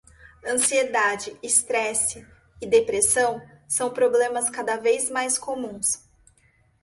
[0.43, 2.27] Ansiedade, estresse
[2.59, 6.03] e depressão são problemas cada vez mais comuns